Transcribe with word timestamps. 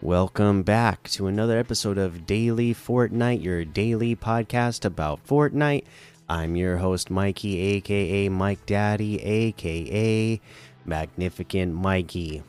Welcome 0.00 0.62
back 0.62 1.10
to 1.10 1.26
another 1.26 1.58
episode 1.58 1.98
of 1.98 2.24
Daily 2.24 2.72
Fortnite, 2.72 3.42
your 3.42 3.64
daily 3.64 4.14
podcast 4.14 4.84
about 4.84 5.26
Fortnite. 5.26 5.82
I'm 6.28 6.54
your 6.54 6.76
host, 6.76 7.10
Mikey, 7.10 7.58
aka 7.58 8.28
Mike 8.28 8.64
Daddy, 8.64 9.20
aka 9.20 10.40
Magnificent 10.84 11.74
Mikey. 11.74 12.44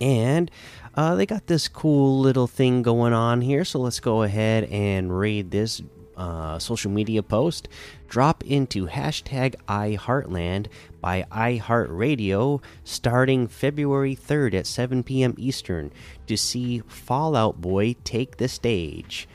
And 0.00 0.50
uh, 0.96 1.14
they 1.14 1.24
got 1.24 1.46
this 1.46 1.68
cool 1.68 2.18
little 2.18 2.48
thing 2.48 2.82
going 2.82 3.12
on 3.12 3.40
here, 3.40 3.64
so 3.64 3.78
let's 3.78 4.00
go 4.00 4.24
ahead 4.24 4.64
and 4.64 5.16
read 5.16 5.52
this 5.52 5.80
uh, 6.18 6.58
social 6.58 6.90
media 6.90 7.22
post. 7.22 7.68
Drop 8.08 8.44
into 8.44 8.88
hashtag 8.88 9.54
iHeartland 9.68 10.66
by 11.00 11.24
iHeartRadio 11.30 12.60
starting 12.84 13.46
February 13.46 14.16
3rd 14.16 14.54
at 14.54 14.66
7 14.66 15.02
p.m. 15.04 15.34
Eastern 15.38 15.92
to 16.26 16.36
see 16.36 16.80
Fall 16.80 17.36
Out 17.36 17.60
Boy 17.60 17.94
take 18.04 18.36
the 18.36 18.48
stage. 18.48 19.28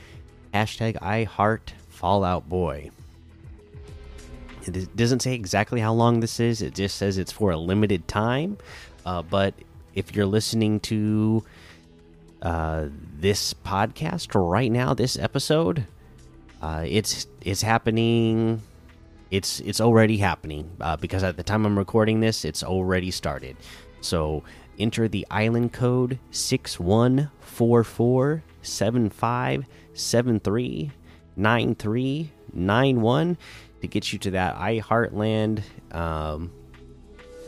Hashtag 0.53 0.99
iHeart 0.99 1.71
Fall 1.89 2.23
Out 2.23 2.49
Boy. 2.49 2.91
It 4.65 4.95
doesn't 4.95 5.21
say 5.21 5.33
exactly 5.33 5.81
how 5.81 5.93
long 5.93 6.19
this 6.19 6.39
is, 6.39 6.61
it 6.61 6.75
just 6.75 6.97
says 6.97 7.17
it's 7.17 7.31
for 7.31 7.51
a 7.51 7.57
limited 7.57 8.07
time. 8.07 8.57
Uh, 9.05 9.21
but 9.21 9.53
if 9.93 10.15
you're 10.15 10.25
listening 10.25 10.79
to 10.81 11.43
uh, 12.41 12.87
this 13.19 13.53
podcast 13.53 14.29
right 14.33 14.71
now, 14.71 14.93
this 14.93 15.17
episode, 15.17 15.85
uh, 16.63 16.85
it's 16.87 17.27
it's 17.41 17.61
happening. 17.61 18.61
It's 19.31 19.59
it's 19.59 19.81
already 19.81 20.15
happening 20.15 20.71
uh, 20.79 20.95
because 20.95 21.21
at 21.21 21.35
the 21.35 21.43
time 21.43 21.65
I'm 21.65 21.77
recording 21.77 22.21
this, 22.21 22.45
it's 22.45 22.63
already 22.63 23.11
started. 23.11 23.57
So 23.99 24.43
enter 24.79 25.09
the 25.09 25.27
island 25.29 25.73
code 25.73 26.19
six 26.31 26.79
one 26.79 27.29
four 27.41 27.83
four 27.83 28.43
seven 28.61 29.09
five 29.09 29.65
seven 29.93 30.39
three 30.39 30.91
nine 31.35 31.75
three 31.75 32.31
nine 32.53 33.01
one 33.01 33.37
to 33.81 33.87
get 33.89 34.13
you 34.13 34.19
to 34.19 34.31
that 34.31 34.55
iHeartland, 34.55 35.63
um, 35.91 36.49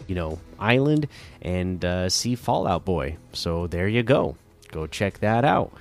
you 0.07 0.15
know, 0.15 0.39
island 0.59 1.07
and 1.41 1.85
uh, 1.85 2.09
see 2.09 2.35
Fall 2.35 2.67
Out 2.67 2.83
Boy. 2.83 3.15
So 3.31 3.67
there 3.67 3.87
you 3.87 4.03
go. 4.03 4.35
Go 4.73 4.87
check 4.87 5.19
that 5.19 5.45
out. 5.45 5.71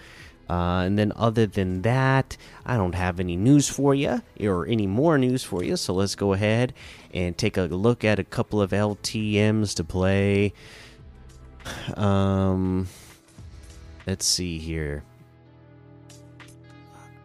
Uh, 0.54 0.82
and 0.82 0.96
then, 0.96 1.12
other 1.16 1.46
than 1.46 1.82
that, 1.82 2.36
I 2.64 2.76
don't 2.76 2.94
have 2.94 3.18
any 3.18 3.34
news 3.34 3.68
for 3.68 3.92
you 3.92 4.22
or 4.40 4.68
any 4.68 4.86
more 4.86 5.18
news 5.18 5.42
for 5.42 5.64
you. 5.64 5.76
So 5.76 5.92
let's 5.94 6.14
go 6.14 6.32
ahead 6.32 6.72
and 7.12 7.36
take 7.36 7.56
a 7.56 7.62
look 7.62 8.04
at 8.04 8.20
a 8.20 8.24
couple 8.24 8.62
of 8.62 8.70
LTMs 8.70 9.74
to 9.74 9.82
play. 9.82 10.52
Um, 11.96 12.86
let's 14.06 14.24
see 14.24 14.60
here. 14.60 15.02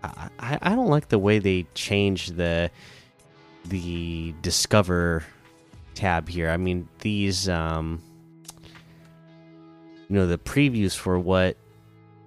I, 0.03 0.29
I, 0.39 0.57
I 0.63 0.69
don't 0.75 0.87
like 0.87 1.09
the 1.09 1.19
way 1.19 1.37
they 1.37 1.67
change 1.75 2.29
the 2.29 2.71
the 3.65 4.33
discover 4.41 5.23
tab 5.93 6.29
here. 6.29 6.49
I 6.49 6.57
mean, 6.57 6.87
these 7.01 7.47
um, 7.47 8.01
you 10.07 10.15
know, 10.15 10.25
the 10.25 10.39
previews 10.39 10.97
for 10.97 11.19
what 11.19 11.57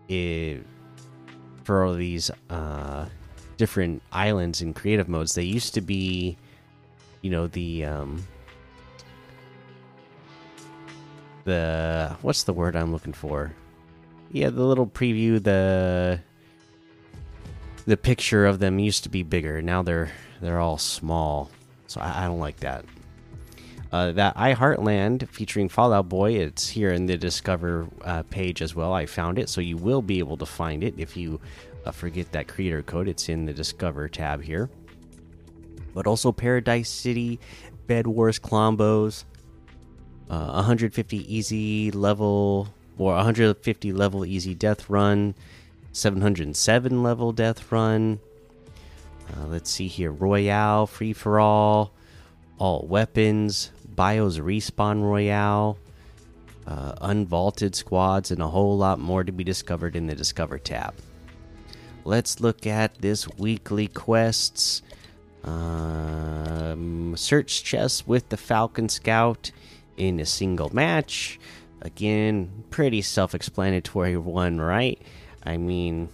it 0.09 0.65
for 1.65 1.85
all 1.85 1.95
these 1.95 2.31
uh, 2.51 3.07
different 3.57 4.03
islands 4.13 4.61
and 4.61 4.75
creative 4.75 5.09
modes. 5.09 5.35
They 5.35 5.45
used 5.45 5.75
to 5.75 5.81
be, 5.81 6.37
you 7.21 7.31
know, 7.31 7.47
the 7.47 7.85
um, 7.85 8.27
the 11.45 12.17
what's 12.23 12.45
the 12.45 12.53
word 12.53 12.77
I'm 12.77 12.93
looking 12.93 13.13
for? 13.13 13.55
Yeah, 14.31 14.51
the 14.51 14.65
little 14.65 14.87
preview, 14.87 15.43
the 15.43 16.21
the 17.87 17.97
picture 17.97 18.47
of 18.47 18.59
them 18.59 18.79
used 18.79 19.03
to 19.05 19.09
be 19.09 19.23
bigger. 19.23 19.61
Now 19.61 19.83
they're 19.83 20.11
they're 20.41 20.61
all 20.61 20.79
small, 20.79 21.51
so 21.87 22.01
I, 22.01 22.25
I 22.25 22.27
don't 22.27 22.41
like 22.41 22.61
that. 22.61 22.85
Uh, 23.93 24.11
that 24.13 24.35
iHeartland 24.37 25.29
featuring 25.29 25.69
Fall 25.69 25.93
Out 25.93 26.09
Boy, 26.09 26.33
it's 26.33 26.69
here 26.71 26.93
in 26.93 27.05
the 27.05 27.19
Discover 27.19 27.89
uh, 28.03 28.23
page 28.25 28.63
as 28.63 28.75
well. 28.75 28.95
I 28.95 29.05
found 29.05 29.39
it, 29.39 29.51
so 29.51 29.61
you 29.61 29.77
will 29.77 30.01
be 30.01 30.19
able 30.19 30.39
to 30.39 30.47
find 30.47 30.83
it 30.83 30.95
if 30.97 31.15
you 31.15 31.41
uh, 31.85 31.91
forget 31.91 32.33
that 32.33 32.49
creator 32.49 32.83
code. 32.83 33.07
It's 33.07 33.29
in 33.29 33.45
the 33.45 33.53
Discover 33.53 34.09
tab 34.09 34.43
here. 34.43 34.71
But 35.95 36.07
also 36.07 36.33
Paradise 36.33 36.89
City, 36.89 37.39
Bed 37.87 38.07
Wars 38.07 38.39
Clombos, 38.39 39.25
150 40.29 41.19
uh, 41.19 41.23
easy 41.27 41.91
level 41.91 42.69
or 42.99 43.15
150 43.15 43.93
level 43.93 44.25
easy 44.25 44.55
death 44.55 44.89
run, 44.89 45.35
707 45.93 47.03
level 47.03 47.33
death 47.33 47.71
run. 47.71 48.21
Uh, 49.29 49.47
let's 49.47 49.71
see 49.71 49.89
here 49.89 50.13
Royale, 50.13 50.87
Free 50.87 51.13
for 51.13 51.41
All, 51.41 51.93
All 52.59 52.87
Weapons, 52.87 53.71
Bios 53.95 54.39
Respawn 54.39 55.03
Royale, 55.03 55.79
uh, 56.67 56.95
Unvaulted 57.01 57.75
Squads, 57.75 58.31
and 58.31 58.41
a 58.41 58.49
whole 58.49 58.77
lot 58.77 58.99
more 58.99 59.25
to 59.25 59.33
be 59.33 59.45
discovered 59.45 59.97
in 59.97 60.07
the 60.07 60.15
Discover 60.15 60.59
tab. 60.59 60.95
Let's 62.05 62.41
look 62.41 62.67
at 62.67 63.01
this 63.01 63.29
weekly 63.39 63.89
quests. 63.89 64.83
Um, 65.45 67.15
search 67.17 67.65
chests 67.65 68.07
with 68.07 68.29
the 68.29 68.37
Falcon 68.37 68.89
Scout 68.89 69.51
in 69.97 70.21
a 70.21 70.27
single 70.27 70.71
match. 70.75 71.39
Again, 71.81 72.65
pretty 72.71 73.03
self-explanatory 73.03 74.17
one, 74.17 74.61
right? 74.61 75.01
I 75.45 75.57
mean, 75.57 76.09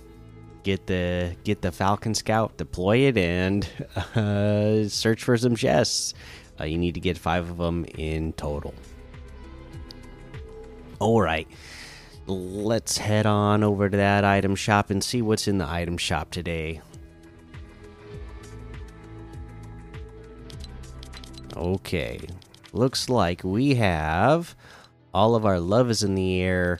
get 0.63 0.87
the 0.87 1.37
get 1.45 1.63
the 1.63 1.73
Falcon 1.73 2.15
Scout, 2.15 2.57
deploy 2.57 2.99
it, 2.99 3.17
and 3.17 3.69
uh, 4.15 4.89
search 4.89 5.25
for 5.25 5.37
some 5.37 5.57
chests. 5.57 6.15
Uh, 6.61 6.65
you 6.65 6.79
need 6.79 6.95
to 6.95 7.01
get 7.01 7.17
five 7.17 7.49
of 7.51 7.59
them 7.59 7.85
in 7.97 8.33
total. 8.33 8.75
All 10.99 11.21
right. 11.21 11.47
Let's 12.27 12.99
head 12.99 13.25
on 13.25 13.63
over 13.63 13.89
to 13.89 13.97
that 13.97 14.25
item 14.25 14.55
shop 14.55 14.91
and 14.91 15.03
see 15.03 15.23
what's 15.23 15.49
in 15.49 15.59
the 15.59 15.69
item 15.69 15.97
shop 15.97 16.31
today. 16.31 16.81
Okay. 21.57 22.21
Looks 22.73 23.09
like 23.09 23.43
we 23.43 23.77
have 23.77 24.55
all 25.15 25.35
of 25.35 25.47
our 25.47 25.59
love 25.59 25.91
is 25.91 26.03
in 26.03 26.15
the 26.15 26.41
air 26.41 26.79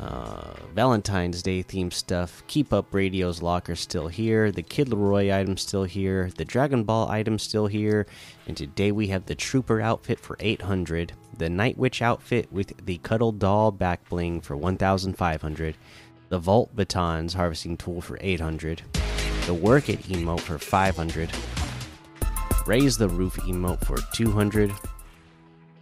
uh, 0.00 0.54
Valentine's 0.74 1.42
Day 1.42 1.62
themed 1.62 1.92
stuff. 1.92 2.42
Keep 2.46 2.72
Up 2.72 2.94
Radio's 2.94 3.42
locker 3.42 3.76
still 3.76 4.08
here. 4.08 4.50
The 4.50 4.62
Kid 4.62 4.88
LAROI 4.88 5.34
item 5.34 5.58
still 5.58 5.84
here. 5.84 6.30
The 6.36 6.44
Dragon 6.44 6.84
Ball 6.84 7.08
item 7.10 7.38
still 7.38 7.66
here. 7.66 8.06
And 8.46 8.56
today 8.56 8.92
we 8.92 9.08
have 9.08 9.26
the 9.26 9.34
Trooper 9.34 9.80
outfit 9.80 10.18
for 10.18 10.36
800. 10.40 11.12
The 11.36 11.50
Night 11.50 11.76
Witch 11.76 12.00
outfit 12.00 12.50
with 12.50 12.86
the 12.86 12.96
Cuddle 12.98 13.32
Doll 13.32 13.72
back 13.72 14.08
bling 14.08 14.40
for 14.40 14.56
1,500. 14.56 15.76
The 16.30 16.38
Vault 16.38 16.74
Batons 16.74 17.34
harvesting 17.34 17.76
tool 17.76 18.00
for 18.00 18.16
800. 18.22 18.82
The 19.44 19.54
Work 19.54 19.90
It 19.90 20.02
emote 20.04 20.40
for 20.40 20.58
500. 20.58 21.30
Raise 22.66 22.96
the 22.96 23.08
Roof 23.08 23.36
emote 23.36 23.84
for 23.84 23.98
200. 24.14 24.72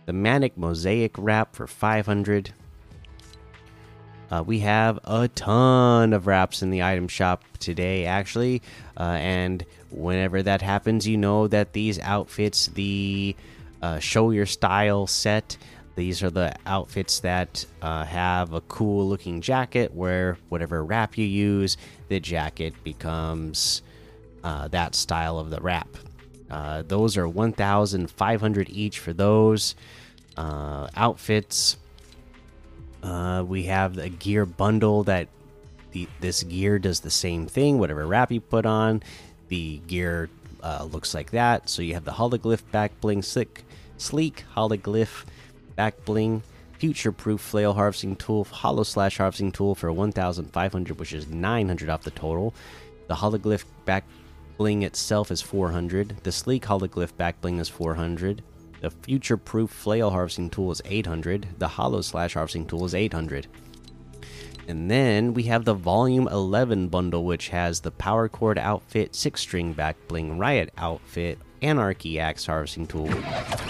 The 0.07 0.13
Manic 0.13 0.57
Mosaic 0.57 1.13
wrap 1.19 1.55
for 1.55 1.69
500 1.69 2.53
uh, 4.31 4.43
we 4.47 4.61
have 4.61 4.99
a 5.05 5.29
ton 5.29 6.13
of 6.13 6.27
wraps 6.27 6.63
in 6.63 6.71
the 6.71 6.83
item 6.83 7.09
shop 7.09 7.43
today, 7.59 8.05
actually. 8.05 8.63
Uh, 8.97 9.17
and 9.21 9.65
whenever 9.91 10.43
that 10.43 10.61
happens, 10.61 11.07
you 11.07 11.17
know 11.17 11.47
that 11.49 11.73
these 11.73 11.99
outfits, 12.01 12.67
the 12.69 13.35
uh, 13.81 13.99
show 13.99 14.31
your 14.31 14.47
style 14.47 15.07
set, 15.07 15.57
these 15.95 16.23
are 16.23 16.31
the 16.31 16.55
outfits 16.67 17.21
that 17.21 17.65
uh, 17.83 18.05
have 18.05 18.53
a 18.53 18.61
cool 18.63 19.09
looking 19.09 19.41
jacket 19.41 19.95
where 19.95 20.37
whatever 20.49 20.85
wrap 20.85 21.17
you 21.17 21.25
use, 21.25 21.77
the 22.09 22.21
jacket 22.21 22.75
becomes 22.85 23.83
uh, 24.45 24.69
that 24.69 24.95
style 24.95 25.39
of 25.39 25.51
the 25.51 25.61
wrap. 25.61 25.89
Uh, 26.51 26.83
those 26.87 27.17
are 27.17 27.29
1,500 27.29 28.71
each 28.71 28.99
for 28.99 29.13
those 29.13 29.75
outfits. 30.37 31.77
Uh, 33.03 33.45
we 33.47 33.65
have 33.65 33.99
a 33.99 34.09
gear 34.09 34.45
bundle 34.45 35.05
that 35.05 35.29
the, 35.93 36.09
this 36.21 36.43
gear 36.43 36.79
does 36.79 37.01
the 37.01 37.11
same 37.11 37.47
thing. 37.47 37.79
Whatever 37.79 38.07
wrap 38.07 38.31
you 38.31 38.41
put 38.41 38.67
on, 38.67 39.03
the 39.49 39.79
gear 39.87 40.29
uh, 40.63 40.85
looks 40.85 41.15
like 41.15 41.31
that. 41.31 41.69
So 41.69 41.83
you 41.83 41.95
have 41.95 42.05
the 42.05 42.13
hologlyph 42.13 42.63
back 42.71 42.99
bling, 43.01 43.23
slick, 43.23 43.65
sleek 43.97 44.45
hologlyph 44.55 45.25
back 45.77 46.05
bling, 46.05 46.43
future 46.79 47.13
proof 47.13 47.41
flail 47.41 47.75
harvesting 47.75 48.17
tool, 48.17 48.45
hollow 48.45 48.83
slash 48.83 49.19
harvesting 49.19 49.53
tool 49.53 49.75
for 49.75 49.93
1,500, 49.93 50.99
which 50.99 51.13
is 51.13 51.29
900 51.29 51.89
off 51.89 52.03
the 52.03 52.11
total. 52.11 52.55
The 53.07 53.15
hologlyph 53.15 53.65
back 53.85 54.05
bling 54.57 54.83
itself 54.83 55.31
is 55.31 55.41
400. 55.41 56.19
The 56.25 56.33
sleek 56.33 56.65
hologlyph 56.65 57.17
back 57.17 57.41
bling 57.41 57.59
is 57.59 57.69
400. 57.69 58.43
The 58.81 58.91
future 58.91 59.37
proof 59.37 59.71
flail 59.71 60.11
harvesting 60.11 60.51
tool 60.51 60.71
is 60.71 60.83
800. 60.85 61.49
The 61.59 61.69
hollow 61.69 62.01
slash 62.01 62.35
harvesting 62.35 62.67
tool 62.67 62.85
is 62.85 62.95
800. 62.95 63.47
And 64.69 64.91
then 64.91 65.33
we 65.33 65.45
have 65.45 65.65
the 65.65 65.75
Volume 65.75 66.29
11 66.29 66.89
bundle, 66.89 67.25
which 67.25 67.49
has 67.49 67.81
the 67.81 67.91
Power 67.91 68.29
Chord 68.29 68.59
outfit, 68.59 69.15
Six 69.15 69.41
String 69.41 69.73
Back 69.73 69.97
Bling 70.09 70.39
Riot 70.39 70.71
outfit, 70.77 71.39
Anarchy 71.63 72.21
Axe 72.21 72.47
Harvesting 72.47 72.87
Tool, 72.87 73.11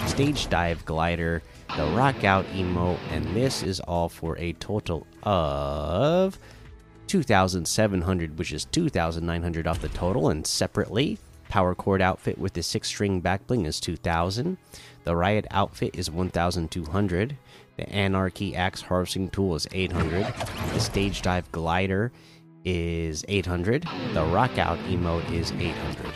Stage 0.07 0.49
Dive 0.49 0.85
Glider, 0.85 1.41
the 1.77 1.85
Rock 1.95 2.23
Out 2.23 2.45
emote, 2.47 2.99
and 3.11 3.25
this 3.35 3.63
is 3.63 3.79
all 3.79 4.09
for 4.09 4.37
a 4.37 4.53
total 4.53 5.07
of 5.23 6.37
2,700, 7.07 8.37
which 8.37 8.51
is 8.51 8.65
2,900 8.65 9.67
off 9.67 9.81
the 9.81 9.89
total. 9.89 10.29
And 10.29 10.45
separately, 10.45 11.17
Power 11.49 11.75
Chord 11.75 12.01
outfit 12.01 12.37
with 12.37 12.53
the 12.53 12.63
six 12.63 12.87
string 12.87 13.19
back 13.19 13.45
bling 13.47 13.65
is 13.65 13.79
2,000. 13.79 14.57
The 15.03 15.15
Riot 15.15 15.47
outfit 15.51 15.95
is 15.95 16.09
1,200. 16.09 17.37
The 17.75 17.89
Anarchy 17.89 18.55
Axe 18.55 18.81
Harvesting 18.81 19.29
Tool 19.29 19.55
is 19.55 19.67
800. 19.71 20.33
The 20.73 20.79
Stage 20.79 21.21
Dive 21.21 21.51
Glider 21.51 22.11
is 22.63 23.25
800. 23.27 23.85
The 24.13 24.23
Rock 24.25 24.57
Out 24.57 24.77
emote 24.79 25.29
is 25.31 25.51
800. 25.51 26.13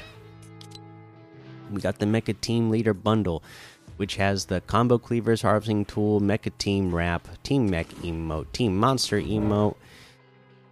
We 1.71 1.81
got 1.81 1.97
the 1.97 2.05
Mecha 2.05 2.39
Team 2.39 2.69
Leader 2.69 2.93
bundle, 2.93 3.43
which 3.97 4.17
has 4.17 4.45
the 4.45 4.61
Combo 4.61 4.97
Cleavers 4.97 5.41
Harvesting 5.41 5.85
Tool, 5.85 6.21
Mecha 6.21 6.51
Team 6.57 6.93
Wrap, 6.93 7.27
Team 7.43 7.69
Mech 7.69 7.89
emote, 8.03 8.51
Team 8.51 8.77
Monster 8.77 9.19
emote, 9.19 9.75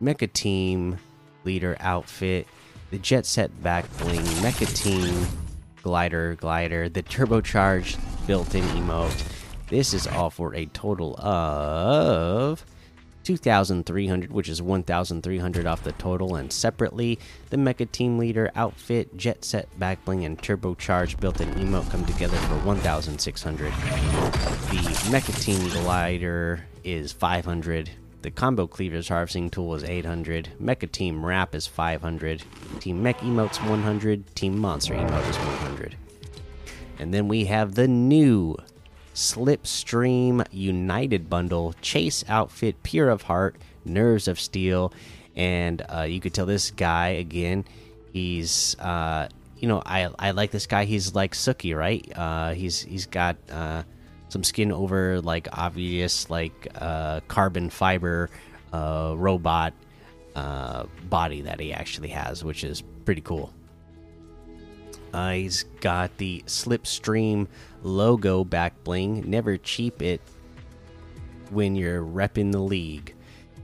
Mecha 0.01 0.31
Team 0.31 0.99
Leader 1.45 1.75
outfit, 1.79 2.47
the 2.91 2.99
Jet 2.99 3.25
Set 3.25 3.63
Back 3.63 3.85
Bling, 3.97 4.21
Mecha 4.43 4.71
Team 4.75 5.27
Glider 5.81 6.35
Glider, 6.35 6.87
the 6.89 7.01
Turbocharged 7.01 7.97
built 8.27 8.53
in 8.53 8.63
emote 8.63 9.31
this 9.71 9.93
is 9.93 10.05
all 10.05 10.29
for 10.29 10.53
a 10.53 10.65
total 10.65 11.15
of 11.21 12.65
2,300, 13.23 14.33
which 14.33 14.49
is 14.49 14.61
1,300 14.61 15.65
off 15.65 15.83
the 15.85 15.93
total. 15.93 16.35
And 16.35 16.51
separately, 16.51 17.17
the 17.51 17.57
Mecha 17.57 17.89
Team 17.89 18.19
Leader 18.19 18.51
outfit, 18.53 19.15
Jet 19.15 19.45
Set 19.45 19.69
Backbling, 19.79 20.25
and 20.25 20.37
Turbocharged 20.37 21.21
built 21.21 21.39
in 21.39 21.49
emote 21.51 21.89
come 21.89 22.05
together 22.05 22.35
for 22.35 22.55
1,600. 22.65 23.71
The 23.71 23.71
Mecha 25.09 25.41
Team 25.41 25.69
Glider 25.69 26.65
is 26.83 27.13
500. 27.13 27.89
The 28.21 28.29
Combo 28.29 28.67
Cleavers 28.67 29.07
Harvesting 29.07 29.49
Tool 29.49 29.73
is 29.73 29.83
800. 29.83 30.49
Mecha 30.61 30.91
Team 30.91 31.25
Wrap 31.25 31.55
is 31.55 31.65
500. 31.65 32.43
Team 32.79 33.01
Mech 33.01 33.17
Emote's 33.19 33.59
100. 33.61 34.35
Team 34.35 34.59
Monster 34.59 34.93
Emote 34.93 35.27
is 35.27 35.37
100. 35.37 35.95
And 36.99 37.11
then 37.11 37.27
we 37.27 37.45
have 37.45 37.73
the 37.73 37.87
new 37.87 38.57
Slipstream 39.15 40.45
United 40.51 41.31
bundle, 41.31 41.73
Chase 41.81 42.23
outfit, 42.27 42.83
Pure 42.83 43.09
of 43.09 43.23
Heart, 43.23 43.55
Nerves 43.85 44.27
of 44.27 44.39
Steel, 44.39 44.93
and 45.35 45.81
uh, 45.89 46.01
you 46.01 46.19
could 46.19 46.33
tell 46.33 46.45
this 46.45 46.69
guy 46.69 47.09
again. 47.09 47.65
He's, 48.13 48.77
uh, 48.79 49.29
you 49.57 49.67
know, 49.67 49.81
I 49.83 50.09
I 50.19 50.31
like 50.31 50.51
this 50.51 50.67
guy. 50.67 50.85
He's 50.85 51.15
like 51.15 51.33
Suki, 51.33 51.75
right? 51.75 52.05
Uh, 52.15 52.53
he's 52.53 52.81
he's 52.81 53.07
got 53.07 53.37
uh, 53.49 53.83
some 54.31 54.45
skin 54.45 54.71
over 54.71 55.19
like 55.19 55.49
obvious 55.51 56.29
like 56.29 56.69
uh, 56.75 57.19
carbon 57.27 57.69
fiber 57.69 58.29
uh, 58.71 59.13
robot 59.17 59.73
uh, 60.35 60.85
body 61.09 61.41
that 61.41 61.59
he 61.59 61.73
actually 61.73 62.07
has, 62.07 62.41
which 62.41 62.63
is 62.63 62.81
pretty 63.03 63.19
cool. 63.19 63.51
Uh, 65.13 65.33
he's 65.33 65.63
got 65.81 66.15
the 66.17 66.41
Slipstream 66.47 67.47
logo 67.83 68.45
back 68.45 68.81
bling. 68.85 69.29
Never 69.29 69.57
cheap 69.57 70.01
it 70.01 70.21
when 71.49 71.75
you're 71.75 72.01
repping 72.01 72.53
the 72.53 72.59
league. 72.59 73.13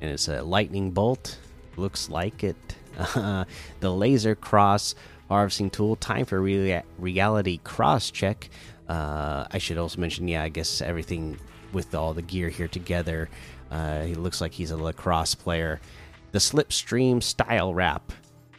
And 0.02 0.12
it's 0.12 0.28
a 0.28 0.44
lightning 0.44 0.92
bolt. 0.92 1.40
Looks 1.78 2.10
like 2.10 2.44
it. 2.44 2.58
Uh, 2.98 3.46
the 3.80 3.94
laser 3.94 4.36
cross 4.36 4.96
harvesting 5.30 5.70
tool. 5.70 5.96
Time 5.96 6.26
for 6.26 6.42
rea 6.42 6.84
reality 6.98 7.60
cross 7.64 8.12
check. 8.12 8.50
Uh, 8.90 9.46
I 9.52 9.58
should 9.58 9.78
also 9.78 10.00
mention, 10.00 10.28
yeah, 10.28 10.44
I 10.44 10.50
guess 10.50 10.82
everything 10.82 11.38
with 11.74 11.94
all 11.94 12.14
the 12.14 12.22
gear 12.22 12.50
here 12.50 12.68
together. 12.68 13.30
Uh, 13.70 14.04
he 14.04 14.16
looks 14.16 14.40
like 14.40 14.54
he's 14.54 14.72
a 14.72 14.78
lacrosse 14.78 15.36
player. 15.36 15.82
The 16.32 16.40
Slipstream 16.40 17.22
style 17.22 17.74
wrap. 17.74 18.14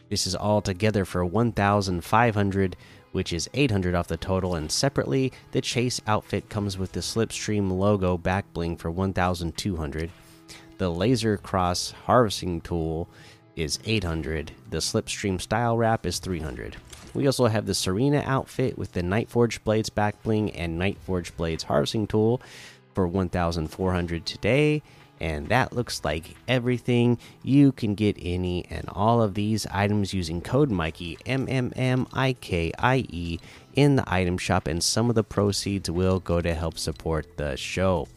This 0.09 0.27
is 0.27 0.35
all 0.35 0.61
together 0.61 1.05
for 1.05 1.23
1,500 1.25 2.75
which 3.11 3.33
is 3.33 3.49
800 3.53 3.95
off 3.95 4.07
the 4.07 4.17
total. 4.17 4.55
And 4.55 4.71
separately, 4.71 5.31
the 5.51 5.61
Chase 5.61 6.01
outfit 6.07 6.49
comes 6.49 6.77
with 6.77 6.91
the 6.91 6.99
Slipstream 6.99 7.71
logo 7.71 8.17
back 8.17 8.51
bling 8.53 8.77
for 8.77 8.91
1,200. 8.91 10.11
The 10.77 10.89
Laser 10.89 11.37
Cross 11.37 11.93
harvesting 12.05 12.61
tool 12.61 13.09
is 13.55 13.79
800. 13.85 14.51
The 14.69 14.77
Slipstream 14.77 15.41
style 15.41 15.77
wrap 15.77 16.05
is 16.05 16.19
300. 16.19 16.77
We 17.13 17.25
also 17.25 17.45
have 17.47 17.65
the 17.65 17.73
Serena 17.73 18.23
outfit 18.25 18.77
with 18.77 18.93
the 18.93 19.01
Nightforge 19.01 19.63
Blades 19.63 19.89
back 19.89 20.21
bling 20.23 20.51
and 20.51 20.79
Nightforge 20.79 21.35
Blades 21.35 21.63
harvesting 21.63 22.07
tool 22.07 22.41
for 22.93 23.07
1,400 23.07 24.25
today 24.25 24.81
and 25.19 25.49
that 25.49 25.73
looks 25.73 26.03
like 26.03 26.35
everything. 26.47 27.17
You 27.43 27.71
can 27.71 27.95
get 27.95 28.17
any 28.19 28.65
and 28.69 28.87
all 28.89 29.21
of 29.21 29.33
these 29.33 29.65
items 29.67 30.13
using 30.13 30.41
code 30.41 30.71
Mikey 30.71 31.17
M 31.25 31.47
M 31.49 31.73
M 31.75 32.07
I 32.13 32.33
K 32.33 32.71
I 32.77 33.05
E 33.09 33.39
in 33.75 33.95
the 33.95 34.03
item 34.07 34.37
shop, 34.37 34.67
and 34.67 34.83
some 34.83 35.09
of 35.09 35.15
the 35.15 35.23
proceeds 35.23 35.89
will 35.89 36.19
go 36.19 36.41
to 36.41 36.53
help 36.53 36.77
support 36.77 37.37
the 37.37 37.55
show. 37.57 38.07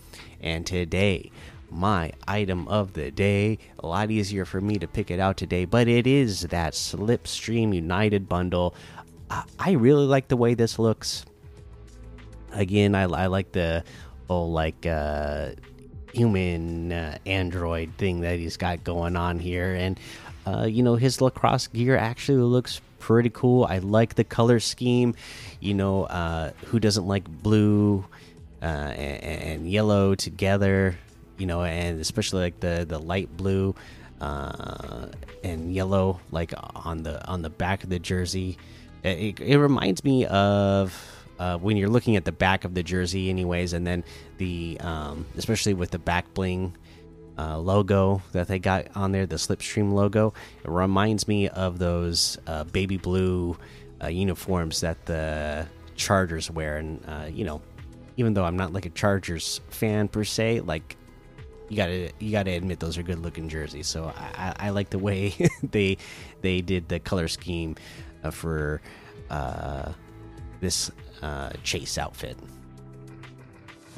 And 0.41 0.67
today, 0.67 1.31
my 1.73 2.13
item 2.29 2.69
of 2.69 2.93
the 2.93 3.11
day. 3.11 3.59
A 3.79 3.87
lot 3.87 4.11
easier 4.11 4.45
for 4.45 4.61
me 4.61 4.79
to 4.79 4.87
pick 4.87 5.11
it 5.11 5.19
out 5.19 5.37
today, 5.37 5.65
but 5.65 5.89
it 5.89 6.07
is 6.07 6.43
that 6.43 6.75
Slipstream 6.75 7.75
United 7.75 8.29
bundle. 8.29 8.75
I 9.59 9.73
really 9.73 10.07
like 10.07 10.29
the 10.29 10.37
way 10.37 10.55
this 10.55 10.79
looks. 10.79 11.25
Again, 12.53 12.95
I, 12.95 13.03
I 13.03 13.27
like 13.27 13.53
the 13.53 13.83
oh 14.29 14.45
like 14.45 14.87
uh 14.87 15.51
human 16.13 16.93
uh, 16.93 17.17
android 17.27 17.91
thing 17.97 18.21
that 18.21 18.39
he's 18.39 18.57
got 18.57 18.85
going 18.85 19.17
on 19.17 19.39
here 19.39 19.75
and 19.75 19.99
uh, 20.47 20.67
you 20.69 20.83
know 20.83 20.95
his 20.95 21.21
lacrosse 21.21 21.69
gear 21.69 21.97
actually 21.97 22.43
looks 22.43 22.81
pretty 22.99 23.31
cool 23.31 23.65
i 23.65 23.79
like 23.79 24.15
the 24.15 24.25
color 24.25 24.61
scheme 24.61 25.15
you 25.61 25.73
know 25.73 26.05
uh, 26.05 26.51
who 26.67 26.79
doesn't 26.79 27.07
like 27.07 27.27
blue 27.43 28.05
uh, 28.61 28.93
and, 28.95 29.43
and, 29.43 29.71
yellow 29.71 30.15
together 30.15 30.97
you 31.43 31.47
know 31.47 31.65
and 31.65 32.01
especially 32.01 32.41
like 32.41 32.61
the 32.61 32.87
the 32.89 32.99
light 32.99 33.37
blue 33.37 33.75
uh, 34.21 35.09
and 35.43 35.75
yellow 35.75 36.21
like 36.31 36.55
on 36.77 37.03
the 37.03 37.27
on 37.27 37.43
the 37.43 37.51
back 37.51 37.83
of 37.83 37.91
the 37.91 37.99
jersey 37.99 38.57
it, 39.03 39.41
it 39.41 39.59
reminds 39.59 40.05
me 40.05 40.25
of 40.27 40.95
uh, 41.41 41.59
when 41.59 41.77
you're 41.77 41.89
looking 41.89 42.15
at 42.15 42.25
the 42.25 42.31
back 42.31 42.65
of 42.65 42.73
the 42.75 42.85
jersey, 42.85 43.29
anyways, 43.29 43.73
and 43.73 43.85
then 43.85 44.05
the 44.39 44.79
um, 44.81 45.27
especially 45.37 45.75
with 45.75 45.91
the 45.91 45.99
back 45.99 46.33
bling 46.35 46.77
uh, 47.37 47.59
logo 47.59 48.23
that 48.31 48.47
they 48.47 48.61
got 48.61 48.87
on 48.95 49.11
there, 49.11 49.27
the 49.27 49.35
Slipstream 49.35 49.93
logo, 49.93 50.35
it 50.63 50.71
reminds 50.71 51.27
me 51.27 51.49
of 51.49 51.81
those 51.81 52.39
uh, 52.47 52.63
baby 52.63 52.97
blue 52.97 53.57
uh, 54.01 54.07
uniforms 54.07 54.83
that 54.83 55.05
the 55.07 55.67
Chargers 55.97 56.49
wear, 56.49 56.77
and 56.77 57.03
uh, 57.09 57.27
you 57.29 57.45
know, 57.45 57.61
even 58.17 58.35
though 58.35 58.45
I'm 58.45 58.57
not 58.57 58.73
like 58.73 58.87
a 58.87 58.91
Chargers 58.91 59.61
fan 59.69 60.07
per 60.07 60.23
se, 60.23 60.61
like 60.61 60.97
you 61.73 61.77
gotta 61.77 62.13
you 62.19 62.31
gotta 62.31 62.51
admit 62.51 62.81
those 62.81 62.99
are 62.99 63.03
good 63.03 63.21
looking 63.21 63.49
jerseys. 63.49 63.87
So 63.87 64.13
I, 64.15 64.55
I, 64.59 64.71
like 64.71 64.91
the 64.91 64.99
way 64.99 65.35
they 65.63 65.97
they 66.43 66.61
did 66.61 66.91
the 66.91 67.01
color 67.01 67.29
scheme 67.29 67.77
uh, 68.23 68.31
for 68.31 68.83
this 70.61 70.91
uh, 71.23 71.51
chase 71.65 71.97
outfit. 71.97 72.37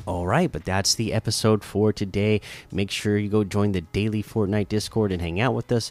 All 0.07 0.25
right, 0.25 0.53
but 0.53 0.65
that's 0.65 0.95
the 0.95 1.13
episode 1.13 1.65
for 1.65 1.93
today. 1.93 2.43
Make 2.71 2.93
sure 2.93 3.19
you 3.19 3.29
go 3.29 3.43
join 3.43 3.73
the 3.73 3.81
daily 3.81 4.23
Fortnite 4.23 4.69
Discord 4.69 5.11
and 5.11 5.21
hang 5.21 5.41
out 5.41 5.55
with 5.55 5.73
us. 5.73 5.91